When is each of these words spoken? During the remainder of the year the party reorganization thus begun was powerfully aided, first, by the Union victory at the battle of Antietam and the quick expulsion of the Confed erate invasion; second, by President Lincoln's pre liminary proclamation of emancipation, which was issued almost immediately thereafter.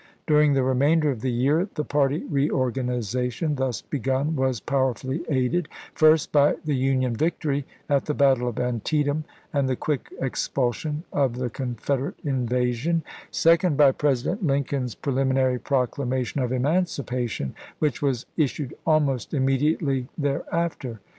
During 0.25 0.53
the 0.53 0.63
remainder 0.63 1.11
of 1.11 1.21
the 1.21 1.29
year 1.31 1.69
the 1.75 1.83
party 1.83 2.23
reorganization 2.23 3.53
thus 3.53 3.83
begun 3.83 4.35
was 4.35 4.59
powerfully 4.59 5.21
aided, 5.29 5.69
first, 5.93 6.31
by 6.31 6.55
the 6.65 6.75
Union 6.75 7.15
victory 7.15 7.67
at 7.87 8.05
the 8.05 8.15
battle 8.15 8.47
of 8.47 8.57
Antietam 8.59 9.25
and 9.53 9.69
the 9.69 9.75
quick 9.75 10.11
expulsion 10.19 11.03
of 11.13 11.35
the 11.35 11.51
Confed 11.51 11.99
erate 11.99 12.15
invasion; 12.23 13.03
second, 13.29 13.77
by 13.77 13.91
President 13.91 14.43
Lincoln's 14.43 14.95
pre 14.95 15.13
liminary 15.13 15.63
proclamation 15.63 16.41
of 16.41 16.51
emancipation, 16.51 17.53
which 17.77 18.01
was 18.01 18.25
issued 18.37 18.73
almost 18.87 19.35
immediately 19.35 20.07
thereafter. 20.17 20.99